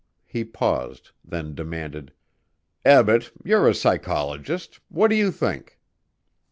He 0.25 0.43
paused, 0.43 1.11
then 1.23 1.53
demanded: 1.53 2.11
"Ebbett, 2.83 3.29
you're 3.45 3.67
a 3.67 3.75
psychologist. 3.75 4.79
What 4.89 5.09
do 5.09 5.15
you 5.15 5.29
think?" 5.29 5.77